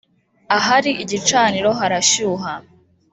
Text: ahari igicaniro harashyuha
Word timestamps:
ahari 0.57 0.91
igicaniro 1.03 1.69
harashyuha 1.79 2.51